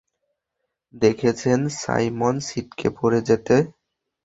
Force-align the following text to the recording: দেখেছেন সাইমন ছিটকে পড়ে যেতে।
দেখেছেন 0.93 1.59
সাইমন 1.81 2.35
ছিটকে 2.47 2.87
পড়ে 2.97 3.19
যেতে। 3.27 3.55